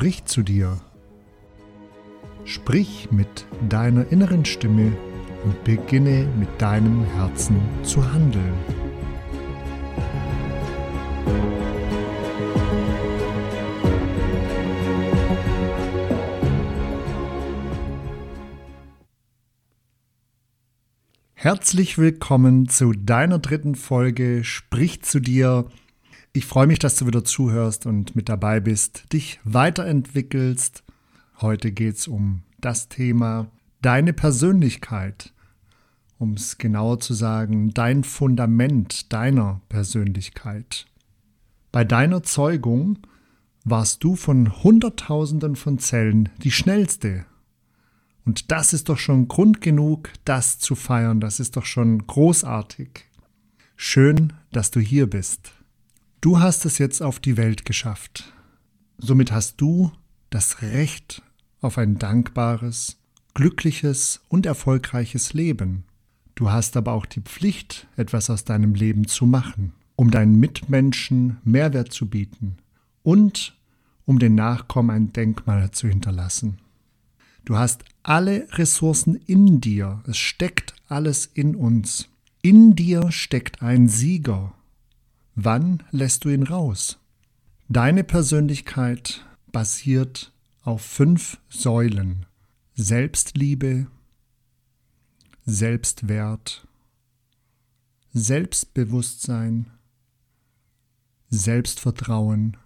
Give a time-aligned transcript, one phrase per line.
[0.00, 0.80] Sprich zu dir.
[2.46, 4.96] Sprich mit deiner inneren Stimme
[5.44, 8.54] und beginne mit deinem Herzen zu handeln.
[21.34, 25.66] Herzlich willkommen zu deiner dritten Folge Sprich zu dir.
[26.32, 30.84] Ich freue mich, dass du wieder zuhörst und mit dabei bist, dich weiterentwickelst.
[31.40, 33.50] Heute geht es um das Thema
[33.82, 35.32] deine Persönlichkeit.
[36.18, 40.86] Um es genauer zu sagen, dein Fundament deiner Persönlichkeit.
[41.72, 42.98] Bei deiner Zeugung
[43.64, 47.26] warst du von Hunderttausenden von Zellen die schnellste
[48.24, 51.20] und das ist doch schon Grund genug, das zu feiern.
[51.20, 53.06] Das ist doch schon großartig.
[53.74, 55.52] Schön, dass du hier bist.
[56.20, 58.30] Du hast es jetzt auf die Welt geschafft.
[58.98, 59.90] Somit hast du
[60.28, 61.22] das Recht
[61.62, 62.98] auf ein dankbares,
[63.32, 65.84] glückliches und erfolgreiches Leben.
[66.34, 71.38] Du hast aber auch die Pflicht, etwas aus deinem Leben zu machen, um deinen Mitmenschen
[71.42, 72.58] Mehrwert zu bieten
[73.02, 73.56] und
[74.04, 76.58] um den Nachkommen ein Denkmal zu hinterlassen.
[77.46, 80.02] Du hast alle Ressourcen in dir.
[80.06, 82.08] Es steckt alles in uns.
[82.42, 84.52] In dir steckt ein Sieger.
[85.42, 86.98] Wann lässt du ihn raus?
[87.70, 92.26] Deine Persönlichkeit basiert auf fünf Säulen.
[92.74, 93.86] Selbstliebe,
[95.46, 96.68] Selbstwert,
[98.12, 99.70] Selbstbewusstsein,
[101.30, 102.58] Selbstvertrauen,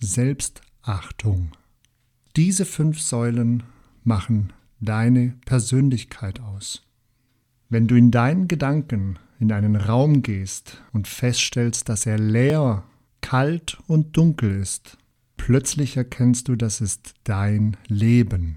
[0.00, 1.52] Selbstachtung.
[2.36, 3.64] Diese fünf Säulen
[4.02, 6.86] machen deine Persönlichkeit aus.
[7.68, 12.84] Wenn du in deinen Gedanken in einen Raum gehst und feststellst, dass er leer,
[13.20, 14.98] kalt und dunkel ist,
[15.36, 18.56] plötzlich erkennst du, das ist dein Leben.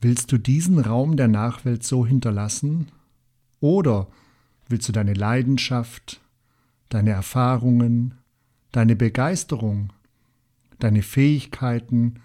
[0.00, 2.88] Willst du diesen Raum der Nachwelt so hinterlassen?
[3.60, 4.08] Oder
[4.68, 6.20] willst du deine Leidenschaft,
[6.88, 8.14] deine Erfahrungen,
[8.72, 9.92] deine Begeisterung,
[10.78, 12.20] deine Fähigkeiten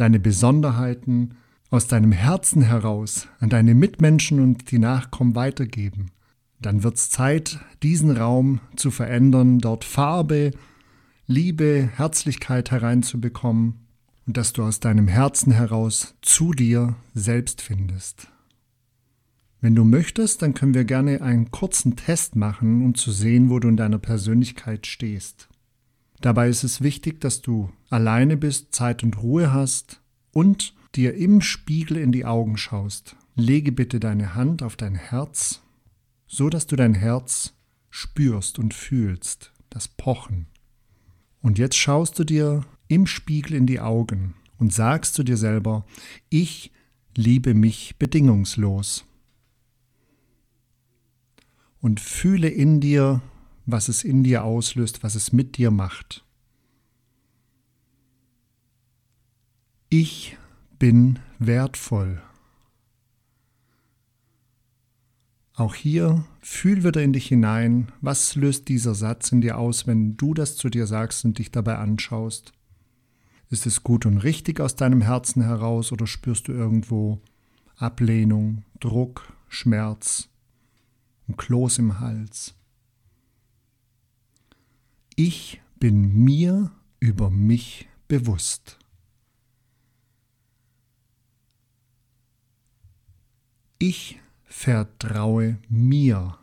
[0.00, 1.36] deine Besonderheiten
[1.70, 6.10] aus deinem Herzen heraus an deine Mitmenschen und die Nachkommen weitergeben.
[6.60, 10.50] Dann wird es Zeit, diesen Raum zu verändern, dort Farbe,
[11.26, 13.86] Liebe, Herzlichkeit hereinzubekommen
[14.26, 18.26] und dass du aus deinem Herzen heraus zu dir selbst findest.
[19.60, 23.58] Wenn du möchtest, dann können wir gerne einen kurzen Test machen, um zu sehen, wo
[23.58, 25.48] du in deiner Persönlichkeit stehst.
[26.20, 30.00] Dabei ist es wichtig, dass du alleine bist, Zeit und Ruhe hast
[30.32, 33.16] und dir im Spiegel in die Augen schaust.
[33.34, 35.62] Lege bitte deine Hand auf dein Herz,
[36.26, 37.54] so dass du dein Herz
[37.90, 40.46] spürst und fühlst, das Pochen.
[41.42, 45.86] Und jetzt schaust du dir im Spiegel in die Augen und sagst zu dir selber,
[46.28, 46.70] ich
[47.16, 49.04] liebe mich bedingungslos.
[51.80, 53.22] Und fühle in dir,
[53.64, 56.24] was es in dir auslöst, was es mit dir macht.
[59.88, 60.36] Ich
[60.80, 62.22] bin wertvoll.
[65.52, 70.16] Auch hier fühl wieder in dich hinein, was löst dieser Satz in dir aus, wenn
[70.16, 72.52] du das zu dir sagst und dich dabei anschaust.
[73.50, 77.20] Ist es gut und richtig aus deinem Herzen heraus oder spürst du irgendwo
[77.76, 80.30] Ablehnung, Druck, Schmerz,
[81.28, 82.54] ein Kloß im Hals?
[85.14, 86.70] Ich bin mir
[87.00, 88.79] über mich bewusst.
[93.82, 96.36] Ich vertraue mir.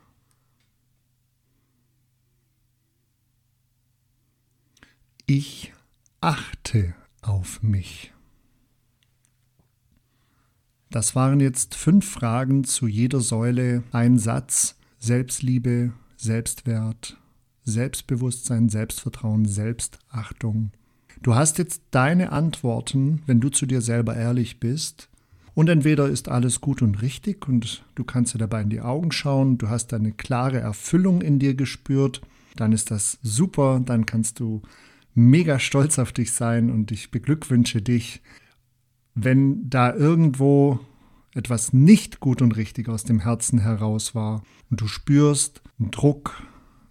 [5.28, 5.72] Ich
[6.20, 8.12] achte auf mich.
[10.90, 17.18] Das waren jetzt fünf Fragen zu jeder Säule, ein Satz, Selbstliebe, Selbstwert,
[17.66, 20.72] Selbstbewusstsein, Selbstvertrauen, Selbstachtung.
[21.22, 25.08] Du hast jetzt deine Antworten, wenn du zu dir selber ehrlich bist.
[25.58, 29.12] Und entweder ist alles gut und richtig und du kannst dir dabei in die Augen
[29.12, 32.22] schauen, du hast eine klare Erfüllung in dir gespürt,
[32.56, 34.62] dann ist das super, dann kannst du
[35.16, 38.22] mega stolz auf dich sein und ich beglückwünsche dich.
[39.16, 40.80] Wenn da irgendwo
[41.34, 46.40] etwas nicht gut und richtig aus dem Herzen heraus war und du spürst einen Druck,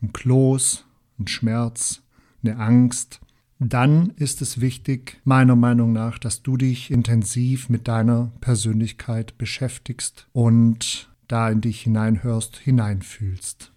[0.02, 0.84] ein Kloß,
[1.20, 2.02] ein Schmerz,
[2.42, 3.20] eine Angst,
[3.58, 10.28] dann ist es wichtig, meiner Meinung nach, dass du dich intensiv mit deiner Persönlichkeit beschäftigst
[10.32, 13.72] und da in dich hineinhörst, hineinfühlst.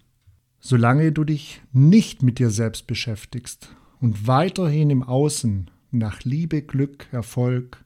[0.60, 7.06] Solange du dich nicht mit dir selbst beschäftigst und weiterhin im Außen nach Liebe, Glück,
[7.10, 7.82] Erfolg,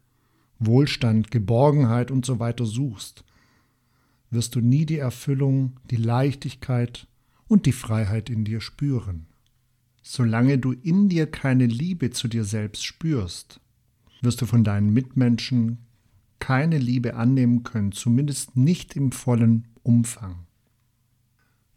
[0.59, 3.25] Wohlstand, Geborgenheit und so weiter suchst,
[4.31, 7.07] wirst du nie die Erfüllung, die Leichtigkeit
[7.47, 9.27] und die Freiheit in dir spüren.
[10.07, 13.59] Solange du in dir keine Liebe zu dir selbst spürst,
[14.21, 15.79] wirst du von deinen Mitmenschen
[16.41, 20.45] keine Liebe annehmen können, zumindest nicht im vollen Umfang.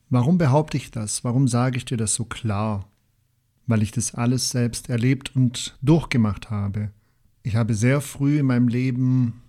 [0.09, 1.24] Warum behaupte ich das?
[1.24, 2.89] Warum sage ich dir das so klar?
[3.65, 6.91] Weil ich das alles selbst erlebt und durchgemacht habe.
[7.44, 9.41] Ich habe sehr früh in meinem Leben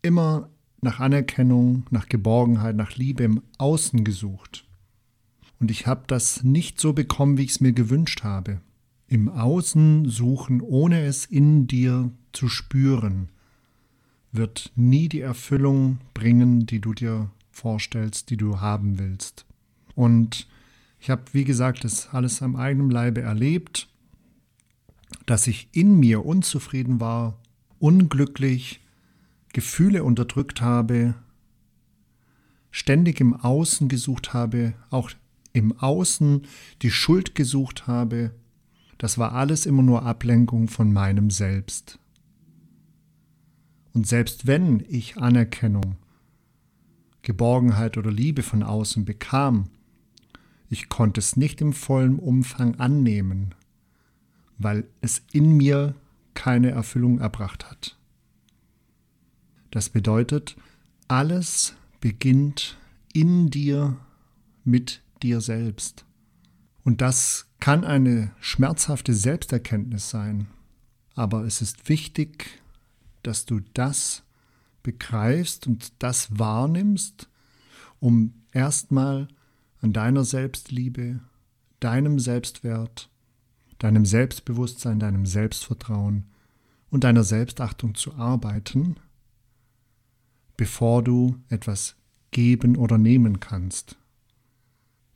[0.00, 0.48] immer
[0.80, 4.64] nach Anerkennung, nach Geborgenheit, nach Liebe im Außen gesucht.
[5.64, 8.60] Und ich habe das nicht so bekommen, wie ich es mir gewünscht habe.
[9.08, 13.30] Im Außen suchen, ohne es in dir zu spüren,
[14.30, 19.46] wird nie die Erfüllung bringen, die du dir vorstellst, die du haben willst.
[19.94, 20.48] Und
[21.00, 23.88] ich habe, wie gesagt, das alles am eigenen Leibe erlebt,
[25.24, 27.38] dass ich in mir unzufrieden war,
[27.78, 28.82] unglücklich,
[29.54, 31.14] Gefühle unterdrückt habe,
[32.70, 35.08] ständig im Außen gesucht habe, auch
[35.54, 36.42] im Außen
[36.82, 38.32] die Schuld gesucht habe.
[38.98, 41.98] Das war alles immer nur Ablenkung von meinem Selbst.
[43.94, 45.96] Und selbst wenn ich Anerkennung,
[47.22, 49.70] Geborgenheit oder Liebe von außen bekam,
[50.68, 53.54] ich konnte es nicht im vollen Umfang annehmen,
[54.58, 55.94] weil es in mir
[56.34, 57.96] keine Erfüllung erbracht hat.
[59.70, 60.56] Das bedeutet,
[61.06, 62.76] alles beginnt
[63.12, 63.96] in dir
[64.64, 66.04] mit dir selbst.
[66.84, 70.48] Und das kann eine schmerzhafte Selbsterkenntnis sein.
[71.14, 72.62] Aber es ist wichtig,
[73.22, 74.22] dass du das
[74.82, 77.30] begreifst und das wahrnimmst,
[78.00, 79.28] um erstmal
[79.80, 81.20] an deiner Selbstliebe,
[81.80, 83.08] deinem Selbstwert,
[83.78, 86.24] deinem Selbstbewusstsein, deinem Selbstvertrauen
[86.90, 88.96] und deiner Selbstachtung zu arbeiten,
[90.56, 91.96] bevor du etwas
[92.30, 93.96] geben oder nehmen kannst.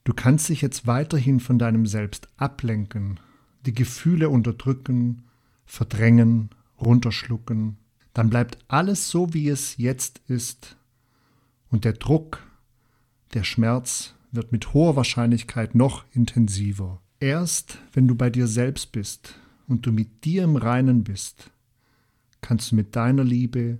[0.09, 3.21] Du kannst dich jetzt weiterhin von deinem Selbst ablenken,
[3.67, 5.25] die Gefühle unterdrücken,
[5.67, 6.49] verdrängen,
[6.81, 7.77] runterschlucken,
[8.15, 10.79] dann bleibt alles so, wie es jetzt ist.
[11.69, 12.43] Und der Druck,
[13.35, 17.03] der Schmerz wird mit hoher Wahrscheinlichkeit noch intensiver.
[17.21, 19.35] Erst wenn du bei dir selbst bist
[19.67, 21.51] und du mit dir im Reinen bist,
[22.41, 23.79] kannst du mit deiner Liebe,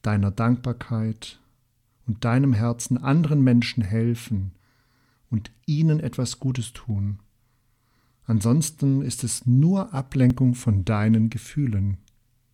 [0.00, 1.38] deiner Dankbarkeit
[2.06, 4.52] und deinem Herzen anderen Menschen helfen
[5.30, 7.18] und ihnen etwas Gutes tun.
[8.24, 11.96] Ansonsten ist es nur Ablenkung von deinen Gefühlen.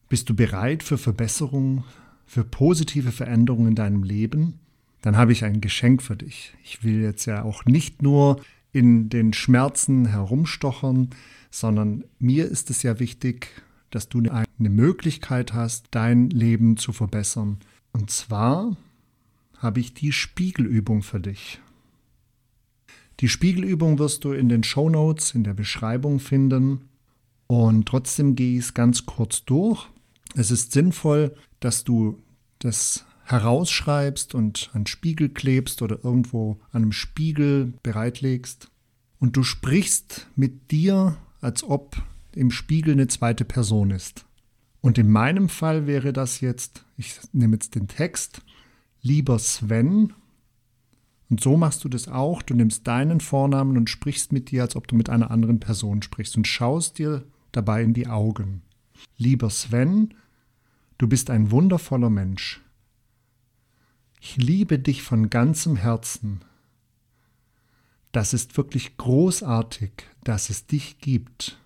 [0.08, 1.84] Bist du bereit für Verbesserung,
[2.26, 4.60] für positive Veränderungen in deinem Leben?
[5.02, 6.54] Dann habe ich ein Geschenk für dich.
[6.62, 8.40] Ich will jetzt ja auch nicht nur
[8.72, 11.10] in den Schmerzen herumstochern,
[11.50, 13.48] sondern mir ist es ja wichtig,
[13.90, 17.58] dass du eine Möglichkeit hast, dein Leben zu verbessern.
[17.92, 18.76] Und zwar
[19.58, 21.60] habe ich die Spiegelübung für dich.
[23.24, 26.90] Die Spiegelübung wirst du in den Show Notes in der Beschreibung finden.
[27.46, 29.88] Und trotzdem gehe ich es ganz kurz durch.
[30.36, 32.22] Es ist sinnvoll, dass du
[32.58, 38.70] das herausschreibst und an Spiegel klebst oder irgendwo an einem Spiegel bereitlegst.
[39.18, 41.96] Und du sprichst mit dir, als ob
[42.34, 44.26] im Spiegel eine zweite Person ist.
[44.82, 48.42] Und in meinem Fall wäre das jetzt, ich nehme jetzt den Text,
[49.00, 50.12] lieber Sven.
[51.34, 52.42] Und so machst du das auch.
[52.42, 56.00] Du nimmst deinen Vornamen und sprichst mit dir, als ob du mit einer anderen Person
[56.00, 58.62] sprichst und schaust dir dabei in die Augen.
[59.16, 60.14] Lieber Sven,
[60.96, 62.60] du bist ein wundervoller Mensch.
[64.20, 66.42] Ich liebe dich von ganzem Herzen.
[68.12, 69.90] Das ist wirklich großartig,
[70.22, 71.58] dass es dich gibt.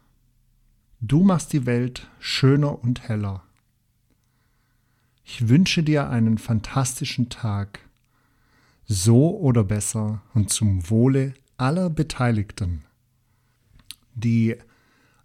[1.02, 3.42] Du machst die Welt schöner und heller.
[5.26, 7.80] Ich wünsche dir einen fantastischen Tag,
[8.88, 12.85] so oder besser und zum Wohle aller Beteiligten.
[14.14, 14.57] Die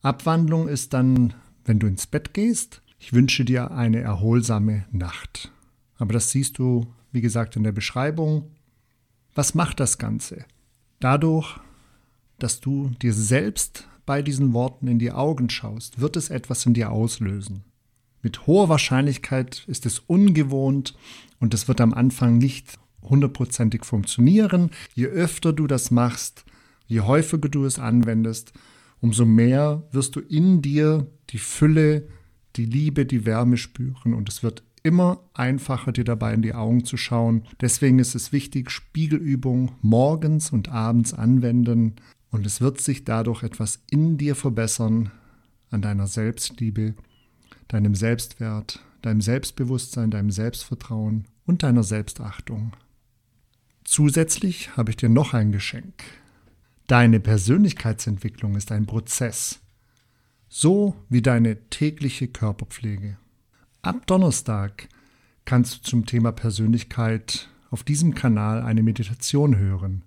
[0.02, 5.52] Abwandlung ist dann, wenn du ins Bett gehst, ich wünsche dir eine erholsame Nacht.
[5.98, 8.52] Aber das siehst du, wie gesagt, in der Beschreibung.
[9.34, 10.46] Was macht das Ganze?
[11.00, 11.60] Dadurch,
[12.40, 16.74] dass du dir selbst bei diesen Worten in die Augen schaust, wird es etwas in
[16.74, 17.64] dir auslösen.
[18.22, 20.96] Mit hoher Wahrscheinlichkeit ist es ungewohnt
[21.40, 24.72] und es wird am Anfang nicht hundertprozentig funktionieren.
[24.96, 26.46] Je öfter du das machst,
[26.88, 28.54] je häufiger du es anwendest,
[29.02, 32.08] umso mehr wirst du in dir die Fülle
[32.56, 36.84] die Liebe, die Wärme spüren und es wird immer einfacher, dir dabei in die Augen
[36.84, 37.44] zu schauen.
[37.62, 41.96] Deswegen ist es wichtig, Spiegelübung morgens und abends anwenden
[42.32, 45.12] und es wird sich dadurch etwas in dir verbessern,
[45.70, 46.94] an deiner Selbstliebe,
[47.68, 52.74] deinem Selbstwert, deinem Selbstbewusstsein, deinem Selbstvertrauen und deiner Selbstachtung.
[53.94, 55.94] Zusätzlich habe ich dir noch ein Geschenk.
[56.88, 59.60] Deine Persönlichkeitsentwicklung ist ein Prozess,
[60.50, 63.18] so wie deine tägliche Körperpflege.
[63.84, 64.90] Ab Donnerstag
[65.46, 70.02] kannst du zum Thema Persönlichkeit auf diesem Kanal eine Meditation hören.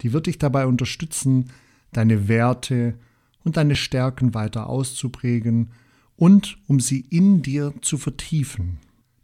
[0.00, 1.50] Die wird dich dabei unterstützen,
[1.92, 2.98] deine Werte
[3.44, 5.70] und deine Stärken weiter auszuprägen
[6.16, 8.78] und um sie in dir zu vertiefen.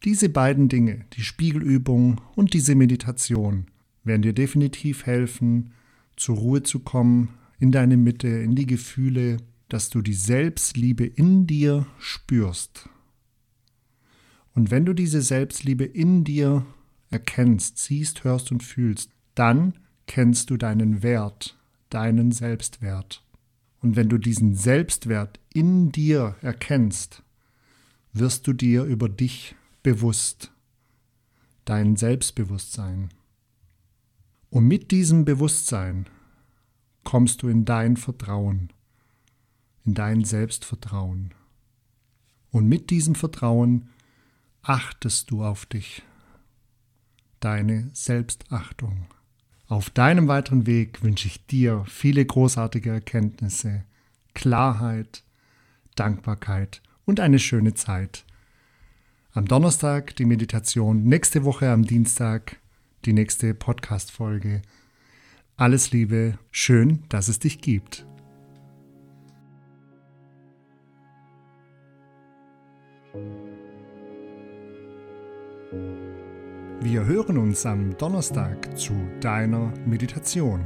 [0.06, 3.66] Diese beiden Dinge, die Spiegelübung und diese Meditation,
[4.04, 5.72] werden dir definitiv helfen,
[6.14, 11.48] zur Ruhe zu kommen, in deine Mitte, in die Gefühle, dass du die Selbstliebe in
[11.48, 12.88] dir spürst.
[14.54, 16.64] Und wenn du diese Selbstliebe in dir
[17.10, 19.74] erkennst, siehst, hörst und fühlst, dann
[20.06, 21.58] kennst du deinen Wert,
[21.90, 23.24] deinen Selbstwert.
[23.82, 27.24] Und wenn du diesen Selbstwert in dir erkennst,
[28.12, 29.56] wirst du dir über dich
[29.86, 30.50] bewusst,
[31.64, 33.10] dein Selbstbewusstsein.
[34.50, 36.08] Und mit diesem Bewusstsein
[37.04, 38.72] kommst du in dein Vertrauen,
[39.84, 41.34] in dein Selbstvertrauen.
[42.50, 43.88] Und mit diesem Vertrauen
[44.62, 46.02] achtest du auf dich,
[47.38, 49.06] deine Selbstachtung.
[49.68, 53.84] Auf deinem weiteren Weg wünsche ich dir viele großartige Erkenntnisse,
[54.34, 55.22] Klarheit,
[55.94, 58.24] Dankbarkeit und eine schöne Zeit.
[59.36, 62.56] Am Donnerstag die Meditation, nächste Woche am Dienstag
[63.04, 64.62] die nächste Podcast-Folge.
[65.58, 68.06] Alles Liebe, schön, dass es dich gibt.
[76.80, 80.64] Wir hören uns am Donnerstag zu deiner Meditation.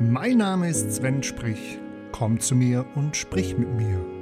[0.00, 1.78] Mein Name ist Sven Sprich.
[2.10, 4.13] Komm zu mir und sprich mit mir.